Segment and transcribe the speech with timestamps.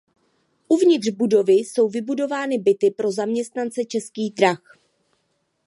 [0.67, 4.63] Uvnitř budovy jsou vybudovány byty pro zaměstnance Českých drah.